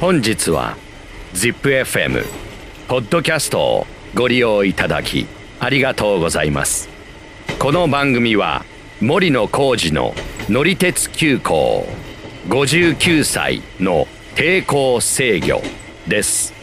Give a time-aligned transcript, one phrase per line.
[0.00, 0.78] 本日は
[1.34, 2.24] ZIPFM
[2.88, 5.26] ポッドキャストをご利用いただき
[5.58, 6.88] ありがとうございます。
[7.58, 8.64] この番組は
[9.02, 10.14] 森野浩二の
[10.48, 11.86] 乗り鉄急行
[12.48, 15.60] 59歳の抵抗制御
[16.08, 16.54] です。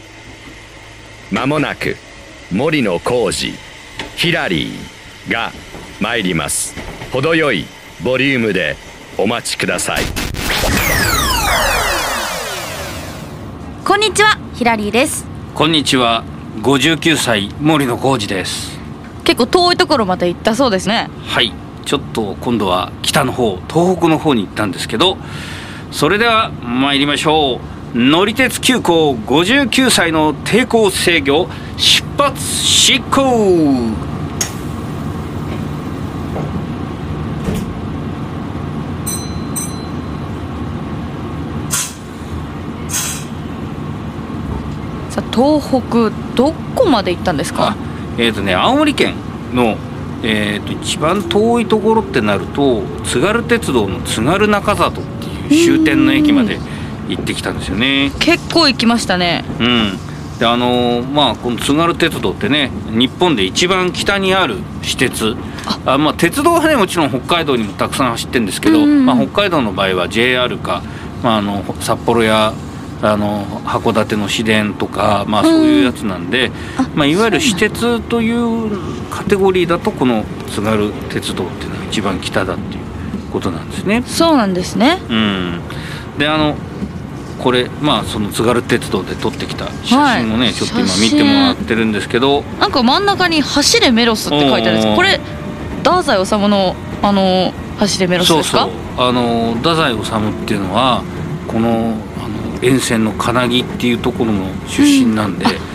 [1.30, 1.94] まもなく
[2.50, 3.56] 森野浩二
[4.16, 5.52] ヒラリーが
[6.00, 6.74] 参ります。
[7.12, 7.66] 程よい
[8.02, 8.74] ボリュームで
[9.16, 10.02] お待ちください。
[13.88, 15.24] こんにちはヒラリーです。
[15.54, 16.22] こんにちは
[16.60, 18.78] 59歳森野浩二です。
[19.24, 21.08] 結構遠いところまで行ったそうですね。
[21.24, 21.54] はい
[21.86, 25.16] ちょっと今度は北の方東北の方に行ったんですけど
[25.90, 27.62] それでは参りましょ
[27.94, 27.98] う。
[27.98, 34.07] 乗り鉄急行59歳の抵抗制御出発進行
[45.38, 47.68] 東北どこまで行ったんですか？
[47.68, 47.76] あ
[48.18, 49.14] えっ、とね青森県
[49.54, 49.76] の
[50.20, 55.04] えー、と一番遠いところってなると津軽鉄道の津軽中里っ
[55.48, 56.58] ていう終点の駅まで
[57.08, 58.10] 行ってきたんですよね。
[58.18, 59.44] 結構行きましたね。
[59.60, 59.92] うん、
[60.40, 65.36] であのーまあこの津軽鉄道ってね日本で一番北にある私鉄。
[65.86, 65.98] あ。
[65.98, 70.82] まあ、鉄道はねもちろん北海道にもたくさん走ってるんですけど、まあ、北海道の場合は JR か、
[71.22, 72.52] まあ、あの札幌や
[73.00, 78.70] あの函館の市電とか、まあ、そういうやつなんで、あまあ、いわゆる私鉄という
[79.10, 82.80] カテゴリーだとこの津軽鉄道っていうのが一番北だっていう
[83.32, 84.02] ことなんですね。
[84.06, 84.98] そうなんですね。
[85.08, 85.60] うん、
[86.18, 86.56] であの
[87.38, 90.54] これまあその津軽鉄道で撮ってきた写真をね、はい。
[90.54, 92.42] ちょっと今見てもらってるんですけど。
[92.58, 95.20] なんか真ん中に「走れメロス」って書いてあるんですこれ
[95.84, 98.62] 太宰治のあの「走れメロス」そうですか？
[98.62, 98.70] そう。
[99.08, 101.04] あの太宰治っていうのは
[101.46, 101.94] この
[102.62, 105.67] 沿線の金木っていうところの出身なんで、うん。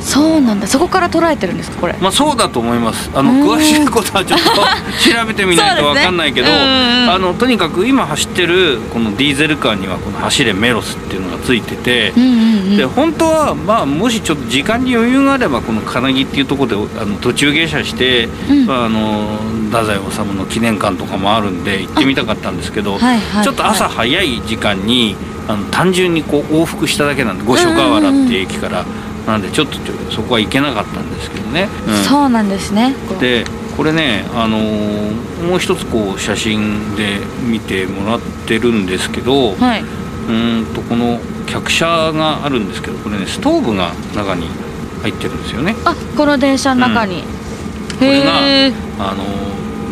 [0.00, 0.66] そうなんだ。
[0.66, 1.94] そこから捉えてるんですかこれ？
[2.00, 3.10] まあそうだと思います。
[3.14, 3.58] あのうん。
[3.58, 4.46] 詳しいことはちょっと
[5.18, 7.10] 調べてみないと分かんないけど、ねうんうん。
[7.10, 12.12] あのとにかく今走ってるこのディーゼルカーにはこの「走れメロス」っていうのがついてて。
[12.16, 12.76] うんうんうん。
[12.76, 18.66] で本当は、まあ、もしちょっと時間に余裕があればこの金木っていうところであの途中下車して、うん。
[18.66, 19.38] まあ、あの
[19.70, 23.44] 太宰治の記念館とかもあるんで行ってみたかったんですけど、はいはい。
[23.44, 25.16] ちょっと朝早い時間に
[25.48, 28.84] あの単純にこう往復しただけなんで五所川原っていう駅から、
[29.26, 29.78] なんでちょっと
[30.12, 31.68] そこは行けなかったんですけどね。
[31.88, 32.04] うん。
[32.04, 32.94] そうなんですね。
[33.20, 33.44] で
[33.76, 39.82] これね、あのーもう一つこう写真で見てもらってるんですけど、はい。
[39.82, 44.48] うーんとこの客車があるんですけどこれねストーブが中に
[45.02, 45.76] 入ってるんですよね。
[45.84, 47.22] あこの電車の中に、
[47.98, 48.32] これが
[48.98, 49.24] あの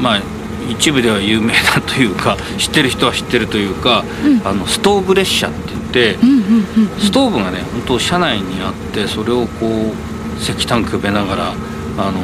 [0.00, 0.20] まあ
[0.68, 4.48] 一部では有名だというか知ってる人は知ってるというか、うん。
[4.48, 5.83] あのストーブ列車って言ってうんうんうん
[6.99, 11.55] ストーブがね本当車内にあってそれをこう石炭くべながら
[11.97, 12.21] あの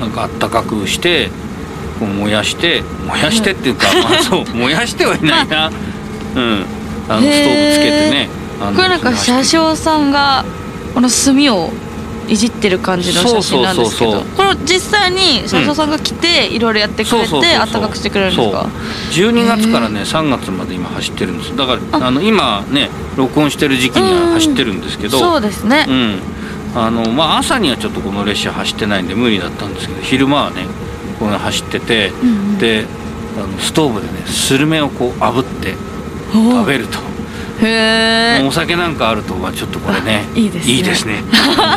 [0.00, 1.28] なんかあったかくして
[1.98, 5.70] こう燃やして燃やしてっていうか、まあ、そう燃やしてはいないな、
[6.34, 6.64] うん、
[7.08, 8.28] あのストーブつけてね
[8.60, 10.44] あのこれなんか車掌さんが
[10.94, 11.72] この炭を
[12.28, 18.62] いじってる感じの写真なんですけどこれ実際に車掌さんが来ていろいろやってくれてあったかくしてくれるんですか？
[18.62, 19.32] そう。
[19.32, 21.56] 12月からね3月まで今走ってるんです。
[21.56, 22.06] だからあ。
[22.08, 25.18] あの今ね録音してる時期には走ってるんですけど。
[25.18, 26.18] そうですね、うん。
[26.76, 30.66] あのまあ、朝にはちょっとこの列車走ってないんで無理だったんですけど昼間はね
[31.20, 32.58] この走ってて、うんうん。
[32.58, 32.86] で
[33.36, 35.74] あのストーブでねスルメをこう炙って
[36.32, 36.98] 食べると、
[37.62, 40.72] へえお酒なんかあるとまあちょっとこれねあいいですね。
[40.72, 41.22] いいですね。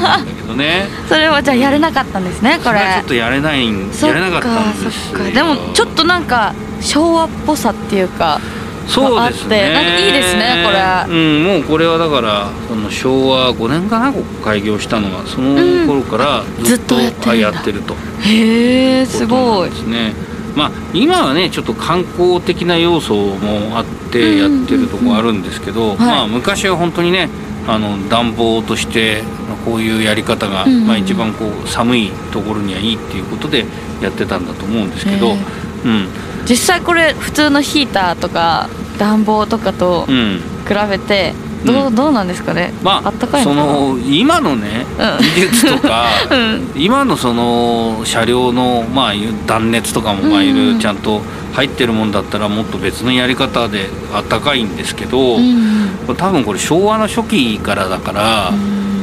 [0.02, 0.88] だけどね。
[1.08, 2.80] それはじゃあやれなかったんですねこれ。
[2.80, 5.32] ちょっとやれないやれなかったんですよそっか。
[5.32, 8.40] でもちょっとなんか昭和っぽさっていうか
[8.88, 9.66] そうですね。
[9.66, 11.16] あってなんかいいですねこれ。
[11.16, 17.50] うんもうこれはだからその昭和5年かなここ開業したのがその頃からずっと,、やってるんだ。
[17.50, 17.96] やってると。
[18.22, 19.70] へえすごい。
[19.70, 20.14] ですね
[20.58, 25.98] まあ今はねちょっと観光的な要素もあってやってるとこあるんですけど、はい。
[25.98, 27.30] まあ昔は本当にね
[27.68, 33.66] あの暖房としてまあこういうやり方が、まあ、一番こう寒いところにはいいっていうことで
[34.02, 35.38] やってたんだと思うんですけど、へ
[35.86, 36.08] うん。
[36.50, 38.68] 実際これ普通のヒーターとか
[38.98, 40.42] 暖房とかとうん。
[40.68, 41.47] 比べてうん
[41.92, 42.74] どうなんですかね？
[42.84, 43.52] まあそあったかいの？
[43.52, 45.26] かなの今のね、うん。
[45.36, 46.72] 技術とか、 うん。
[46.76, 49.14] 今のその車両のまあ
[49.46, 51.22] 断熱とかもまあいるちゃんと
[51.54, 58.52] 入ってるもんだったらもっと別のやり方であったかいんですけど、うん多分これ昭和の初期からだから、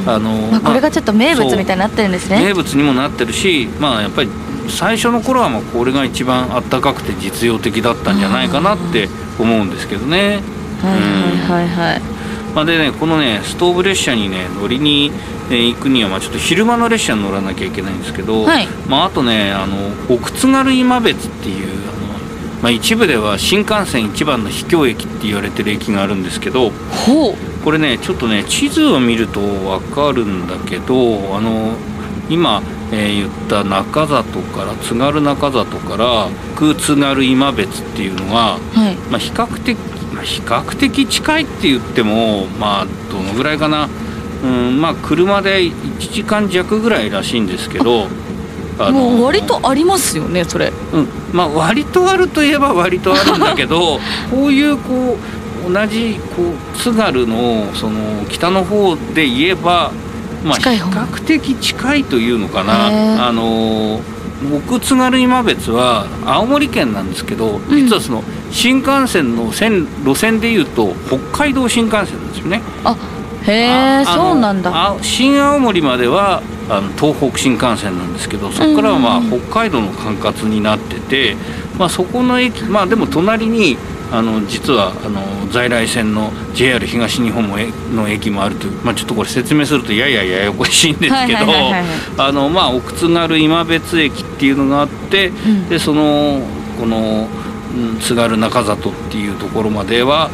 [0.07, 2.41] あのまあ、これがちょっと名物そうみたいになってるんですね。
[2.43, 4.29] 名物にもなってるしまあやっぱり
[4.67, 9.07] 最初の頃はまあこれが一番あったかくて実用的だったんじゃないかなって
[9.39, 10.41] 思うんですけどね。
[10.81, 10.93] はい
[11.49, 12.01] はいはいはい
[12.55, 15.11] まあ、でねこのねストーブ列車にね乗りに、
[15.51, 18.67] えー行くにはまあちょっと昼間の列車に乗らなきゃいけないんですけど、はい。
[18.87, 19.75] まあ、あとねあの
[20.09, 26.71] 奥津軽今別っていうあの、まあ、一部では新幹線一番の秘境駅って言われてる駅があるんですけど
[27.63, 31.73] これねちょっとね地図を見ると分かるんだけどあの
[32.29, 32.61] 今、
[32.91, 38.95] えー言った中里から津軽中里から空津軽今別っていうのが、はい。
[39.11, 39.94] まあ、比較的、まあ、
[40.25, 43.87] 比較的近いって言ってもまあどのぐらいかな、
[44.43, 48.07] うん、まあ車で1時間弱ぐらいらしいんですけど
[48.77, 50.73] あのもう割とありますよねそれ。
[50.91, 53.99] うん、まあ割とあるといえば割とあるんだけど
[54.29, 55.17] こういうこ
[55.67, 59.91] う同じこう津軽のその北の方で言えば、
[60.43, 63.27] まあ、比較的近いというのかな。
[63.27, 64.01] あの
[64.53, 67.69] 奥津軽今別は青森県なんですけどうん。
[67.69, 72.61] 実はその新幹線の線路線でいうと北海道新幹線なんですよね。
[72.83, 72.95] あ
[73.45, 74.71] へえそうなんだ。
[74.73, 81.35] あ新青森まではあの東北新幹線なんですけどそこからはまあ北海道の管轄になってて、
[81.77, 83.77] まあ、そこの駅まあでも隣に
[84.17, 85.21] あの実はあの
[85.51, 91.39] 在来線の JR 東日本もえの駅もあるという、まあ、ちょっとこれ説明するとややややこしいんですけど
[92.75, 95.69] 奥津軽今別駅っていうのがあって、ん。
[95.69, 96.41] でその
[96.79, 97.45] この、うん
[97.99, 100.29] 津軽中里っていうところまでは、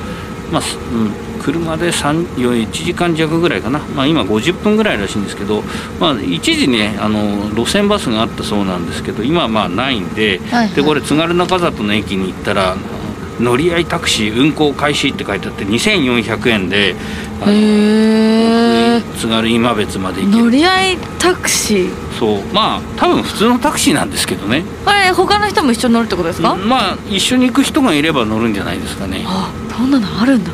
[0.51, 1.12] まあすうん、
[1.42, 5.63] 車で3 1時間弱ぐらいかな、まあ、今50分ぐらいらしいんですけど、
[6.00, 10.75] まあ、一時ねあの路線バスがあったそうなんですけど今はまあないんで,、はいはい。
[10.75, 12.75] でこれ津軽中里の駅に行ったら
[13.42, 16.96] 乗り合いタクシー運行開始って書いてあって2400円で
[19.20, 20.44] 津軽今別まで行ける。
[20.44, 22.12] 乗り合いタクシー？
[22.20, 22.44] そう。
[22.54, 24.64] まあ多分普通のタクシーなんですけどね。
[24.86, 29.24] これ他の人も一緒に乗るってことですか、まあ一緒に行く人がいれば乗るんじゃないですかね。
[29.26, 30.52] あそんなのあるんだ。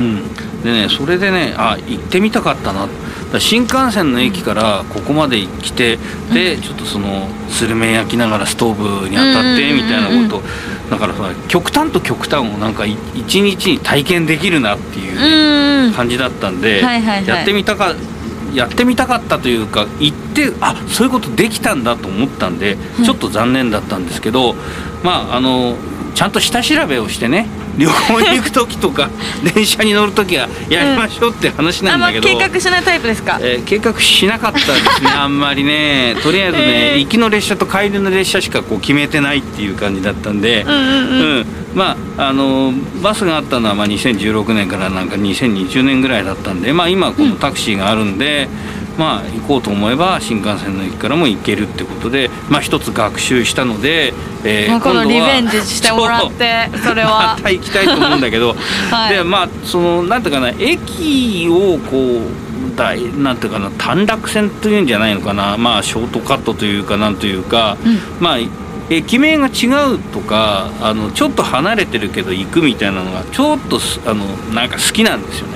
[0.00, 0.34] うん。
[0.62, 2.88] でねそれでねあ行ってみたかったな。
[3.38, 5.98] 新幹線の駅からここまで来て、
[6.32, 10.46] でちょっとそのスルメ焼きながらストーブに当たってみたいなこと
[10.90, 17.26] だからさ極端と極端をなんかい一日に体験できるなっていう感じだったんで、はいはいはい。
[17.26, 17.94] やってみたか
[18.52, 24.54] やってみたかったというか行ってあそういうことできたんだと思ったんで、うんちょっと残念だったんですけど
[25.02, 25.76] まああの
[26.14, 29.10] ちゃんと下調べをしてね旅行に行く時とか
[29.54, 32.14] 電車に乗る時はやりましょうって話なあんまん。
[32.14, 33.38] だけど、計画しないタイプですか？
[33.42, 36.16] えー計画しなかったですね あんまりね。
[36.22, 36.62] とりあえずね、
[36.94, 37.00] えー。
[37.00, 40.62] 行きの列車と帰りの列車しかこう決めてないっていう感じだったんで。
[40.66, 41.36] うんうんうん。
[41.38, 42.72] うん、まああの
[43.02, 48.48] バスがあったのはまあ2016年からなんか2020年ぐらいだったんで、まあ、今このタクシーがあるんで、
[48.98, 54.12] まあ行こうと思えば新幹線の駅からも行けるってことで、まあ、一つ学習したので、
[54.44, 58.56] えまあ今度リベンジはしてもらってそれ まはた行きたいと思うんだけど、
[58.90, 59.14] はい。
[59.14, 68.00] でまあそのなんていうかな駅をこう大なんていうかな短絡線というんじゃないのかなまあショートカットというかなんというか、うん。
[68.20, 68.38] まあ
[68.90, 75.53] 駅名が違うとかあのちょっと離れてるけど行くみたいなのがちょっとすあのなんか好きなんですよね。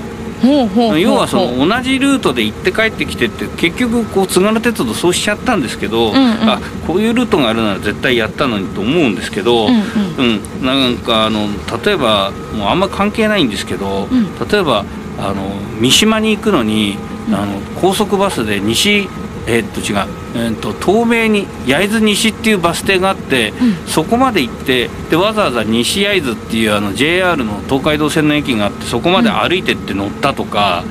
[0.99, 6.19] 要はその同じルートで行って帰ってきてって結局こう津軽鉄道そうしちゃったんですけど、うんうん。
[6.49, 10.41] あこういうルートがあるなら絶対やったのにと思うんですけど、うんうん。
[10.59, 11.49] うん、なんかあの
[11.85, 14.49] 例えばもうあんま関係ないんですけど、うん。
[14.49, 14.85] 例えば
[15.19, 16.97] あの三島に行くのに、
[17.29, 17.35] うん。
[17.35, 19.09] あの高速バスで西
[19.49, 23.75] えーっと違う、えーっと東名に焼津西っていうバス停があって、うん。
[23.87, 30.85] そこまで行ってでわざわざ西焼津っていうあの JR の東海道線の駅があってそこまで歩いてって乗ったとか、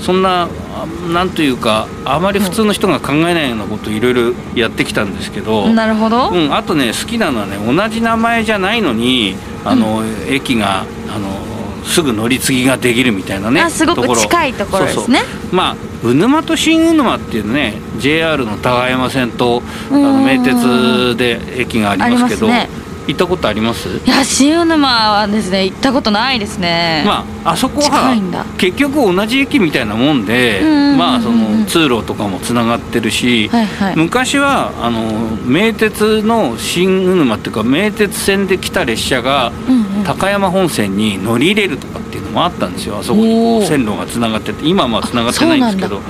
[0.00, 5.68] そんなあなんというかあまり普通の人が考えないようなことをいろいろやってきたんですけど。
[5.68, 15.20] なるほど、うん、あとね好きなのはね同じ名前じゃないのにあの、駅があのすぐ乗り継ぎができるみたいなねあすごく近いところですね。
[15.52, 20.02] まあ鵜沼と新鵜沼っていうね JR の高山線とあうん。
[20.02, 22.48] の名鉄で駅がありますけど
[23.04, 23.88] 行ったことあります？
[24.06, 27.02] いや新鵜沼はですね行ったことないですね。
[27.04, 28.14] まああそこは
[28.56, 30.60] 結局同じ駅みたいなもんで
[30.96, 33.96] まあその通路とかもつながってるし、はいはい。
[33.96, 35.02] 昔はあの
[35.44, 39.50] 名鉄の新鵜沼っていうか名鉄線で来た列車が
[40.04, 43.34] 高山本線に乗り入れるとかっていうのもあったんですよあそこに。
[43.34, 44.68] こう線路がつながってて。
[44.68, 46.02] 今はまあつながってないんですけど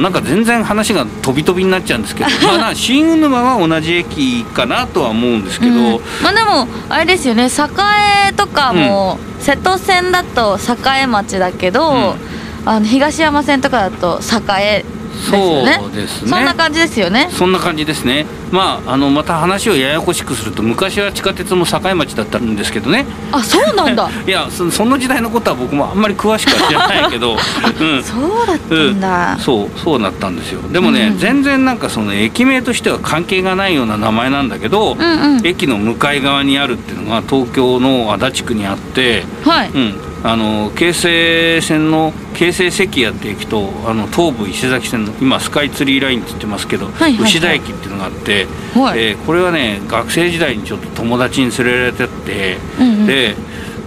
[0.00, 2.30] なんか全然話が飛び飛びになっちゃうんですけど。
[2.44, 6.00] まあな新鵜沼は同じ駅かなとは思うんですけど、うん。
[6.22, 7.44] まあでもあれですよね。
[7.44, 12.16] 栄とかも、瀬戸線だと栄町だけど、
[12.64, 14.20] あの東山線とかだと
[14.58, 14.84] 栄
[15.32, 15.78] ですよね。
[15.80, 16.30] そうですね。
[16.30, 17.28] そんな感じですよね。
[17.30, 18.26] そんな感じですね。
[18.50, 23.06] まああのまた話をややこしくすると昔は地下鉄も境町だったんですけどね。
[23.32, 24.10] あそうなんだ。
[24.26, 27.32] いやそその時代のことは僕もあんまり詳しくは知らないけど、
[27.80, 30.60] うん、そうだったんだ、そうそうなったんですよ。
[30.70, 31.18] でもね、うん。
[31.18, 35.46] 全然なんかその駅名としては関係がないような名前なんだけど、うんうん。
[35.46, 39.70] 駅の向かい側にあるっていうのが東京の足立区にあって、はい。
[39.70, 47.22] うん、あの京成線の京成関谷って駅とあの東武伊勢崎線の今スカイツリーラインって言ってますけど、はいはいはい。
[47.24, 49.00] 牛田駅っていうのがあって、はい。
[49.00, 53.06] えーこれはね学生時代にちょっと友達に連れられてって、うんうん。
[53.06, 53.34] で、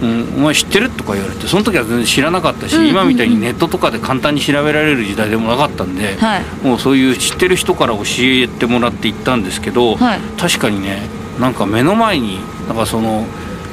[0.01, 2.91] うん「お前知ってる?」とか言われてその時は全然知らなかったし、うんうんうん。
[2.91, 6.43] 今みたいにネットとかで簡単に調べられる時代でもなかったんで、はい。
[6.67, 10.19] もうそういう知ってる人から教えてもらって行ったんですけど、はい。
[10.37, 11.01] 確かにね
[11.39, 13.25] なんか目の前になんかその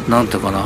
[0.08, 0.64] なんていうかな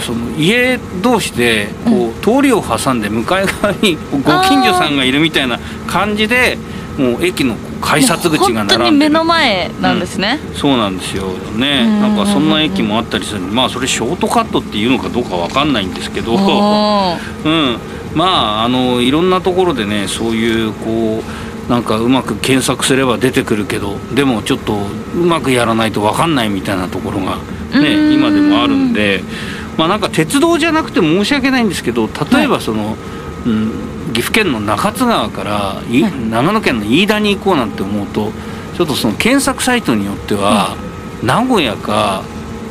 [0.00, 6.58] その家同士でこう、通りを挟んで向かい側にご近所さんがいるみたいな感じで
[6.98, 11.24] もう駅の改札口が並んでるに目の前なんですね、そうなんですよ
[11.56, 11.82] ね。
[11.84, 12.00] うん。
[12.00, 13.40] なんかそんな駅もあったりする。
[13.40, 16.38] まあそれショートカットっていうのかどうかわかんないんですけど、 うん、
[18.14, 21.22] まああのいろんなところでねそういうこ
[21.68, 24.78] うなんかうまく検索すれば出てくるけどでもちょっと
[25.14, 27.38] うまくやらないと分かんないみたいなところが、
[27.74, 27.82] うん。
[27.82, 29.24] ね、今でもあるんで
[29.76, 32.96] まあなんか鉄道じゃなくて申し訳ないんですけど例えばその、
[33.46, 33.72] うん、
[34.12, 36.30] 岐阜県の中津川から、いはい。
[36.30, 38.30] 長野県の飯田に行こうなんて思うと
[38.76, 40.76] ちょっとその検索サイトによっては、
[41.22, 42.22] 名古屋か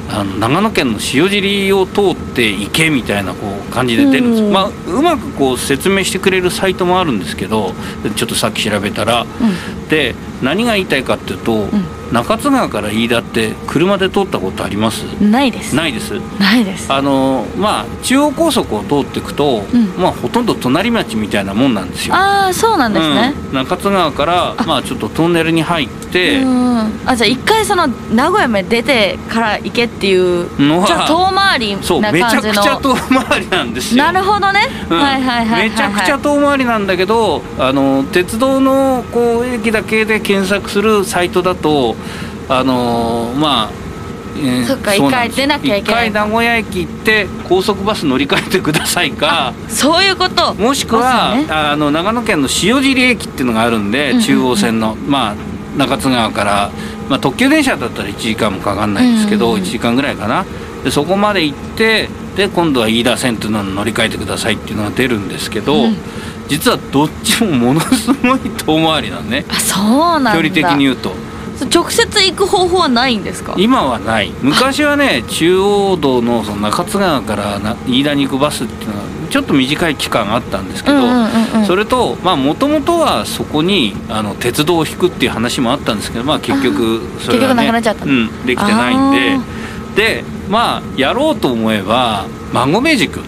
[0.10, 4.42] あの長野県の塩尻を通って行けみたいなこう感じで出るんです。
[4.42, 7.74] よ、うんまあ、うまくこう説明してくれるサイトもあるんですけど
[8.16, 9.26] ちょっとさっき調べたら、
[9.90, 11.68] で何が言いたいかっていうと、
[12.12, 15.06] 中津川から飯田って車で通ったことあります？
[15.06, 15.76] うんないです。
[15.76, 16.14] ないです。
[16.40, 16.92] ないです。
[16.92, 19.88] あのまあ中央高速を通っていくと、うん。
[20.02, 22.16] まあほとんど隣町みたいなもんなんですよ。
[22.16, 23.56] ああそうなんですね、うん。
[23.56, 26.92] 中津川からまあちょっとトンネルに入って、うん。
[27.06, 34.04] あじゃあ一回その名古屋まで出てから行けっていうのはちょっと遠回りそうめちゃくちゃ遠回りなんですよ。
[34.04, 35.00] なるほどね、うん。
[35.00, 35.70] はいはいはいはいはい。
[35.70, 41.96] めちゃくちゃ遠回りなんだけどあの鉄道のこう駅だけで検索するサイトだと
[42.50, 43.70] あのまあ、
[44.36, 49.54] えーそっかうなんです一回出なきゃいけない一回名古屋駅行って高速バス乗り換えてくださいか。
[49.70, 50.54] そういうこと。
[50.56, 51.48] もしくは、ね。
[51.50, 55.36] あの長野県の塩尻駅っていうのがあるんで、中央線のまあ
[55.78, 56.72] 中津川から、
[57.10, 59.68] まあ、特急電車だったら1時間もかかんないんですけど、うんうんうん。
[59.68, 60.46] 1時間ぐらいかな。
[60.84, 65.98] でそこまで行ってで今度は飯田線っていうのに乗り換えてくださいっていうのが出るんですけど、うん。
[66.50, 70.34] 実はどっちもものすごい遠回りなのねあそうなんだ。
[70.34, 71.14] 距離的に言うと
[71.72, 73.56] 直接行く方法はないんですか？
[73.58, 74.32] 今はない。
[74.42, 80.98] 昔はね中央道のその中津川からな飯田に行くバスっていうのはちょっと短い期間あったんですけど、
[81.66, 88.06] それとまあもともとはそこにあの鉄道を引くっていう話もあったんですけどまあ結局それは、ね、結局なくなっちゃった。
[88.06, 89.64] うん、できてないんで。
[89.96, 93.20] でまあやろうと思えば孫明塾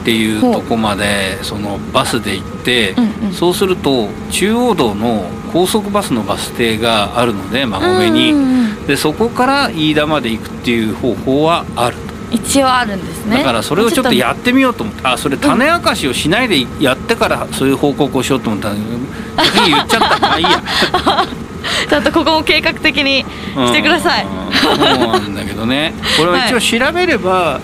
[0.00, 3.32] っていうとこまでそのバスで行って、うんうん。
[3.32, 8.86] そうすると中央道の高速バスのバス停があるので馬込うんに、うんうん。
[8.86, 11.96] でそこから飯田まで行くっていう方法はある
[12.30, 13.38] 一応あるんですね。
[13.38, 20.62] だからそれをちょっとやってみようと思ってあそれ種明かしをしないでやってからそういう報告をしようと思ったんだけど先に言っちゃったまあいいや。
[21.88, 24.52] ちゃんとここも計画的にしてください、うん。
[24.54, 25.92] そうなんだけどね。
[26.16, 27.60] これは一応調べれば、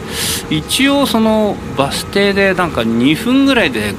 [0.50, 3.98] 一応そのバス停でなんか2分ぐらいでこ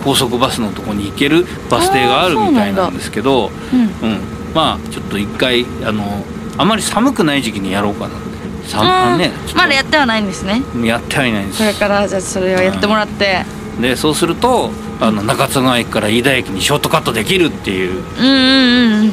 [0.00, 4.20] う、高速バスのとこに行けるバス停があるみたいなんですけどうんうん、
[4.54, 6.24] まあちょっと一回あの
[6.56, 8.30] あまり寒くない時期にやろうかなって。
[8.68, 10.62] 寒うんねまだやってはないんですね。
[10.84, 11.58] やってはいないんです。
[11.58, 13.44] これからじゃあそれをやってもらって
[13.80, 18.02] でそうするとあの中津川駅から飯田駅にショートカットできるっていう。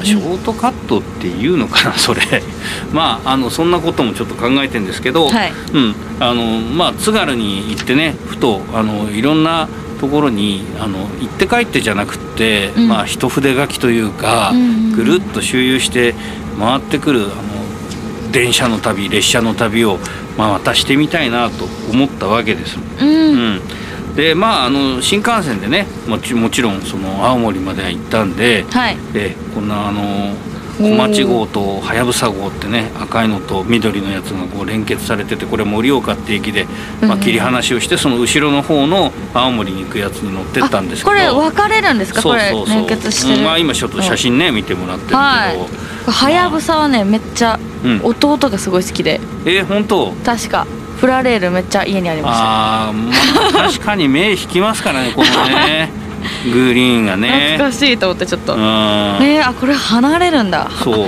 [0.04, 2.22] ショートカットっていうのかな それ。
[2.94, 5.54] まああのそんなこともちょっと考えてるんですけど、はい。
[5.74, 5.96] うん。
[6.20, 9.68] あのまあ津軽に行ってねふとあのいろんな
[10.00, 12.88] ところにあの行って帰ってじゃなくって、うん。
[12.88, 14.54] まあ一筆書きというか、
[14.96, 16.16] ぐるっと周遊して
[16.60, 20.00] 回ってくるあの電車の旅列車の旅を、
[20.38, 22.78] まあ、またしてみたいなと思ったわけです。
[23.00, 23.08] うん。
[23.08, 23.12] う
[23.56, 23.62] ん、
[24.18, 28.98] でまああの新幹線でねもちもちろんその青森までは行ったんで、はい。
[29.14, 30.34] えこんなあの
[30.80, 36.66] 小町号とはやぶさ号ってね赤いのと緑のやつがこう連結されててこれ盛岡って駅で、
[37.02, 41.10] まあ、うん切り離しをしてその後ろの方の青森に行くやつに乗ってったんですけど。
[41.10, 42.22] これ分かれるんですか？
[42.22, 42.68] これそうそう。
[42.68, 43.38] そう連結してる。
[43.40, 48.02] うんまあ、今ちょっと写真ね見てもらってるけど、はやぶさはねめっちゃうん。
[48.04, 49.20] 弟がすごい好きで。
[49.46, 50.12] えー、本当？
[50.24, 50.68] 確か
[51.00, 56.08] プラレールめっちゃ家にありましたあー、まあ確かに目引きますからねこのね。
[56.52, 58.54] グリーンが懐ねかしいと思ってちょっと。
[58.54, 58.60] うん。
[58.60, 60.70] えー、あこれ離れるんだ。
[60.84, 61.08] そう。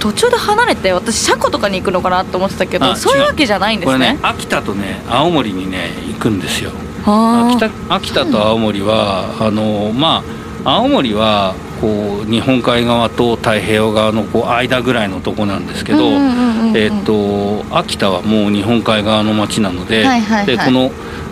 [0.00, 3.98] 途中で離れて私車庫とかに行くのかなと思ってたけどあそういうわけじゃないんですね。
[3.98, 6.72] これね秋田とね青森にね行くんですよ。
[7.06, 15.98] あ秋田秋田と青森はあのまあ青森はこう日本海側と太平洋側のこう間ぐらいのとこなんですけど、
[16.74, 20.04] えっと秋田はもう日本海側の町なので,、
[20.46, 20.90] でこの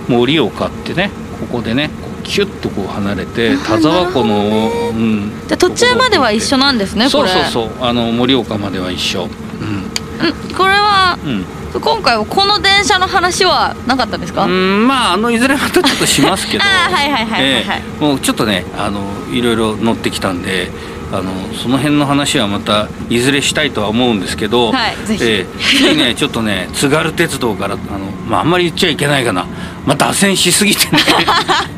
[0.08, 7.28] 盛岡ってねここでねこうキュッとこう離れて田沢湖の、うん、じゃあ途中までは一緒なんですねこれ。
[7.28, 7.84] そうそうそう。
[7.84, 9.24] あの盛岡までは一緒。
[9.24, 9.28] うん。
[9.28, 16.64] うんこれはうん今回はこの電車の話はなかったんですか、うんまああのいずれまたちょっとしますけど。
[16.64, 17.42] はいはいはいはいはい。
[17.42, 17.64] え
[18.00, 19.00] えもうちょっとねあの
[19.32, 20.70] いろいろ乗ってきたんで
[21.12, 25.24] あのその辺の話はまたいずれしたいとは思うんですけど、はいぜひ。
[25.24, 29.46] ええ次ねちょっとね津軽鉄道からあの、まあ、あんまり言っちゃいけないかな、
[29.84, 30.98] まあ、脱線しすぎてね。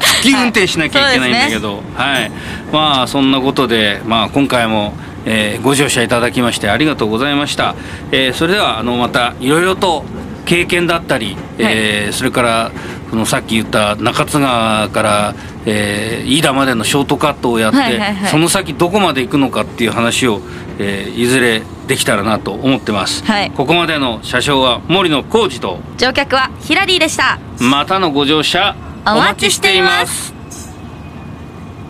[0.00, 2.30] 復帰運転しなきゃいけないんだけど、はい。
[2.72, 4.94] まあそんなことで、まあ、今回も、
[5.26, 7.74] えーご乗車いただきましてありがとうございました、
[8.12, 10.04] えーそれではあのまたいろいろと
[10.46, 12.70] 経験だったり、えーそれから
[13.10, 18.30] そのさっき言った中津川から、えー飯田までのショートカットをやって、はいはいはい。
[18.30, 20.40] その先どこまで行くのかっていう話を、
[20.78, 23.50] えーいずれできたらなと思ってます、はい。
[23.52, 27.38] ここまでの車掌は森野浩二と乗客はヒラリーでした。
[27.60, 30.35] またのご乗車おお待ちしてています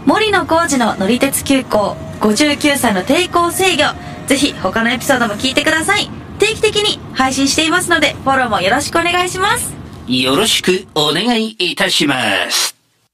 [0.07, 3.83] 森野浩二の乗り鉄急行59歳の抵抗制御。
[4.29, 6.09] ぜひ他のエピソードも聞いてください。
[6.39, 9.75] 定期的に配信していますのでフォローもよろしくお願いします。
[10.07, 12.15] よろしくお願いいたしま
[12.51, 12.76] す。